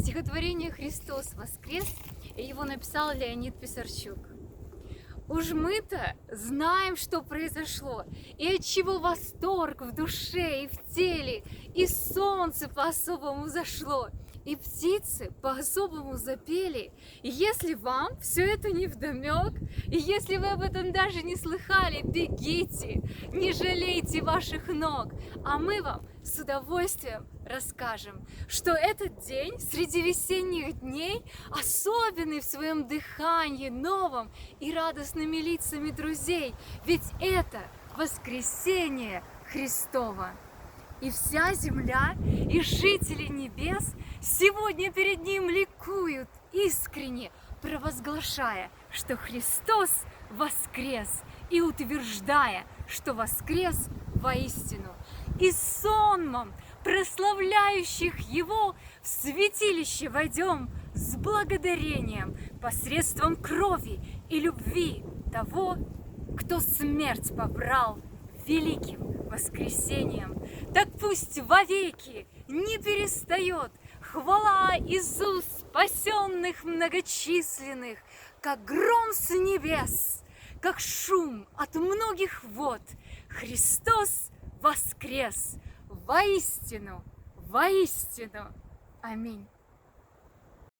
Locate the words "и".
8.38-8.56, 10.64-10.68, 11.74-11.86, 14.44-14.56, 17.22-17.28, 19.86-19.98, 34.60-34.72, 41.00-41.10, 42.50-42.60, 51.50-51.60, 55.38-55.52, 64.28-64.40